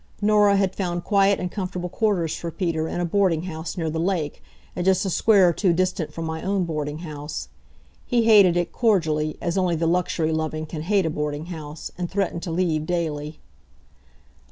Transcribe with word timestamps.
Norah 0.19 0.55
had 0.55 0.73
found 0.75 1.03
quiet 1.03 1.39
and 1.39 1.51
comfortable 1.51 1.87
quarters 1.87 2.35
for 2.35 2.49
Peter 2.49 2.87
in 2.87 2.99
a 2.99 3.05
boarding 3.05 3.43
house 3.43 3.77
near 3.77 3.87
the 3.91 3.99
lake, 3.99 4.41
and 4.75 4.83
just 4.83 5.05
a 5.05 5.11
square 5.11 5.49
or 5.49 5.53
two 5.53 5.73
distant 5.73 6.11
from 6.11 6.25
my 6.25 6.41
own 6.41 6.63
boarding 6.65 6.97
house. 7.05 7.49
He 8.07 8.23
hated 8.23 8.57
it 8.57 8.71
cordially, 8.71 9.37
as 9.39 9.59
only 9.59 9.75
the 9.75 9.85
luxury 9.85 10.31
loving 10.31 10.65
can 10.65 10.81
hate 10.81 11.05
a 11.05 11.11
boarding 11.11 11.45
house, 11.53 11.91
and 11.99 12.09
threatened 12.09 12.41
to 12.41 12.51
leave 12.51 12.87
daily. 12.87 13.37